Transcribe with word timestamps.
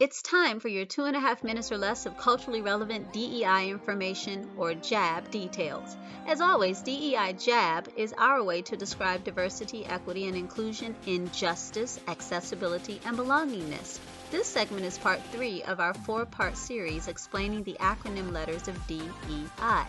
It's 0.00 0.22
time 0.22 0.60
for 0.60 0.68
your 0.68 0.84
two 0.84 1.06
and 1.06 1.16
a 1.16 1.20
half 1.20 1.42
minutes 1.42 1.72
or 1.72 1.76
less 1.76 2.06
of 2.06 2.16
culturally 2.16 2.60
relevant 2.60 3.12
DEI 3.12 3.68
information 3.68 4.48
or 4.56 4.72
JAB 4.72 5.28
details. 5.32 5.96
As 6.24 6.40
always, 6.40 6.82
DEI 6.82 7.32
JAB 7.32 7.88
is 7.96 8.14
our 8.16 8.44
way 8.44 8.62
to 8.62 8.76
describe 8.76 9.24
diversity, 9.24 9.84
equity, 9.84 10.28
and 10.28 10.36
inclusion 10.36 10.94
in 11.06 11.28
justice, 11.32 11.98
accessibility, 12.06 13.00
and 13.04 13.18
belongingness. 13.18 13.98
This 14.30 14.46
segment 14.46 14.84
is 14.84 14.96
part 14.98 15.20
three 15.32 15.64
of 15.64 15.80
our 15.80 15.94
four 15.94 16.24
part 16.26 16.56
series 16.56 17.08
explaining 17.08 17.64
the 17.64 17.76
acronym 17.80 18.30
letters 18.30 18.68
of 18.68 18.86
DEI. 18.86 19.84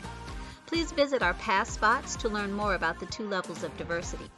Please 0.66 0.92
visit 0.92 1.22
our 1.22 1.36
past 1.36 1.74
spots 1.74 2.16
to 2.16 2.30
learn 2.30 2.52
more 2.52 2.74
about 2.74 3.00
the 3.00 3.06
two 3.06 3.28
levels 3.28 3.64
of 3.64 3.78
diversity. 3.78 4.32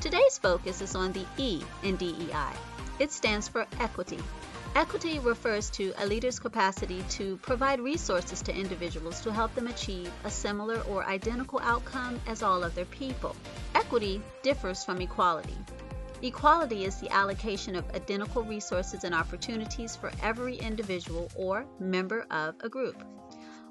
Today's 0.00 0.38
focus 0.38 0.80
is 0.80 0.94
on 0.94 1.10
the 1.10 1.26
E 1.36 1.62
in 1.82 1.96
DEI. 1.96 2.52
It 3.00 3.10
stands 3.10 3.48
for 3.48 3.66
equity. 3.80 4.20
Equity 4.76 5.18
refers 5.18 5.68
to 5.68 5.92
a 5.98 6.06
leader's 6.06 6.38
capacity 6.38 7.02
to 7.08 7.36
provide 7.38 7.80
resources 7.80 8.40
to 8.40 8.54
individuals 8.54 9.20
to 9.20 9.32
help 9.32 9.52
them 9.56 9.66
achieve 9.66 10.12
a 10.22 10.30
similar 10.30 10.80
or 10.82 11.04
identical 11.04 11.58
outcome 11.60 12.20
as 12.28 12.42
all 12.42 12.62
other 12.62 12.84
people. 12.84 13.34
Equity 13.74 14.22
differs 14.44 14.84
from 14.84 15.00
equality. 15.00 15.56
Equality 16.22 16.84
is 16.84 17.00
the 17.00 17.10
allocation 17.12 17.74
of 17.74 17.90
identical 17.90 18.44
resources 18.44 19.02
and 19.02 19.12
opportunities 19.12 19.96
for 19.96 20.12
every 20.22 20.54
individual 20.56 21.28
or 21.34 21.66
member 21.80 22.24
of 22.30 22.54
a 22.60 22.68
group. 22.68 23.02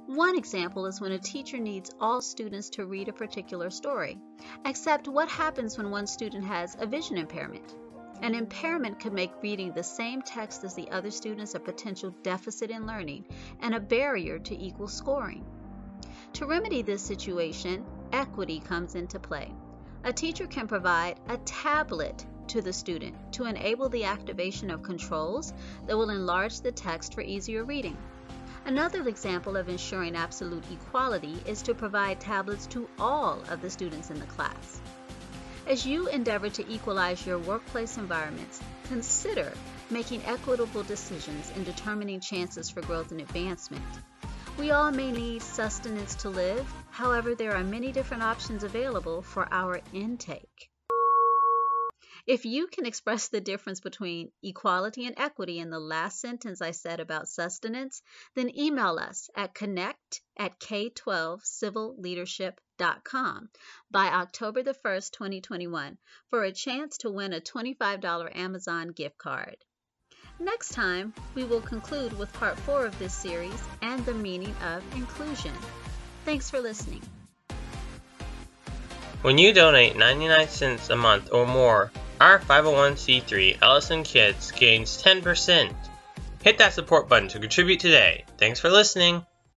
One 0.06 0.38
example 0.38 0.86
is 0.86 1.00
when 1.00 1.14
a 1.14 1.20
teacher 1.20 1.60
needs 1.60 1.92
all 2.02 2.20
students 2.20 2.72
to 2.72 2.86
read 2.86 3.08
a 3.08 3.14
particular 3.14 3.70
story, 3.70 4.20
except 4.66 5.08
what 5.08 5.30
happens 5.30 5.78
when 5.78 5.92
one 5.92 6.08
student 6.08 6.44
has 6.44 6.76
a 6.78 6.86
vision 6.86 7.18
impairment? 7.18 7.74
An 8.22 8.36
impairment 8.36 9.00
could 9.00 9.14
make 9.14 9.42
reading 9.42 9.72
the 9.72 9.84
same 9.84 10.22
text 10.22 10.66
as 10.66 10.76
the 10.76 10.92
other 10.92 11.10
students 11.10 11.56
a 11.56 11.60
potential 11.60 12.14
deficit 12.22 12.70
in 12.70 12.86
learning 12.86 13.26
and 13.62 13.74
a 13.74 13.80
barrier 13.80 14.40
to 14.40 14.58
equal 14.58 14.90
scoring. 14.90 15.46
To 16.34 16.46
remedy 16.46 16.82
this 16.82 17.02
situation, 17.02 17.86
equity 18.12 18.60
comes 18.60 18.96
into 18.96 19.20
play. 19.20 19.54
A 20.04 20.12
teacher 20.12 20.48
can 20.48 20.68
provide 20.68 21.20
a 21.30 21.38
tablet 21.38 22.26
to 22.48 22.62
the 22.62 22.74
student 22.74 23.16
to 23.34 23.46
enable 23.46 23.88
the 23.88 24.04
activation 24.04 24.70
of 24.70 24.84
controls 24.84 25.54
that 25.88 25.98
will 25.98 26.10
enlarge 26.10 26.60
the 26.60 26.72
text 26.72 27.14
for 27.14 27.22
easier 27.22 27.64
reading. 27.64 27.98
Another 28.66 29.08
example 29.08 29.56
of 29.56 29.70
ensuring 29.70 30.16
absolute 30.16 30.64
equality 30.72 31.42
is 31.46 31.62
to 31.62 31.74
provide 31.74 32.20
tablets 32.20 32.68
to 32.68 32.90
all 33.00 33.42
of 33.50 33.62
the 33.62 33.70
students 33.70 34.10
in 34.10 34.20
the 34.20 34.26
class. 34.26 34.82
As 35.70 35.86
you 35.86 36.08
endeavor 36.08 36.50
to 36.50 36.68
equalize 36.68 37.28
your 37.28 37.38
workplace 37.38 37.98
environments, 37.98 38.60
consider 38.86 39.54
making 39.92 40.26
equitable 40.26 40.82
decisions 40.82 41.52
in 41.52 41.64
determining 41.64 42.20
chances 42.20 42.72
for 42.72 42.82
growth 42.82 43.12
and 43.12 43.22
advancement. 43.22 43.86
We 44.58 44.72
all 44.72 44.90
may 44.92 45.12
need 45.12 45.44
sustenance 45.44 46.16
to 46.16 46.30
live, 46.30 46.68
however, 46.90 47.36
there 47.36 47.56
are 47.56 47.64
many 47.64 47.92
different 47.92 48.24
options 48.24 48.64
available 48.64 49.22
for 49.22 49.48
our 49.52 49.80
intake. 49.94 50.72
If 52.30 52.46
you 52.46 52.68
can 52.68 52.86
express 52.86 53.28
the 53.30 53.42
difference 53.42 53.80
between 53.80 54.32
equality 54.44 55.08
and 55.08 55.16
equity 55.18 55.58
in 55.58 55.72
the 55.72 55.80
last 55.80 56.22
sentence 56.22 56.62
I 56.62 56.70
said 56.70 57.00
about 57.00 57.28
sustenance, 57.28 58.04
then 58.36 58.56
email 58.56 59.00
us 59.00 59.32
at 59.36 59.56
connect 59.56 60.22
at 60.38 60.60
k12civilleadership.com 60.60 63.50
by 63.90 64.06
October 64.10 64.62
the 64.62 64.76
1st, 64.76 65.12
2021 65.12 65.98
for 66.30 66.44
a 66.44 66.52
chance 66.52 67.00
to 67.00 67.10
win 67.10 67.34
a 67.34 67.42
$25 67.42 68.38
Amazon 68.38 68.90
gift 68.90 69.18
card. 69.18 69.58
Next 70.38 70.74
time, 70.74 71.16
we 71.34 71.44
will 71.44 71.62
conclude 71.62 72.16
with 72.16 72.32
part 72.34 72.60
four 72.60 72.86
of 72.86 73.00
this 73.00 73.16
series 73.16 73.60
and 73.82 74.06
the 74.06 74.14
meaning 74.14 74.54
of 74.64 74.84
inclusion. 74.96 75.56
Thanks 76.26 76.48
for 76.48 76.60
listening. 76.60 77.02
When 79.24 79.40
you 79.40 79.52
donate 79.52 79.98
99 79.98 80.48
cents 80.48 80.92
a 80.92 80.96
month 80.96 81.34
or 81.34 81.48
more, 81.48 81.92
our 82.20 82.40
501c3 82.40 83.58
Ellison 83.62 84.04
Kids 84.04 84.52
gains 84.52 85.02
10%. 85.02 85.74
Hit 86.42 86.58
that 86.58 86.74
support 86.74 87.10
button 87.10 87.30
to 87.30 87.40
contribute 87.40 87.80
today. 87.80 88.26
Thanks 88.38 88.60
for 88.60 88.70
listening. 88.70 89.26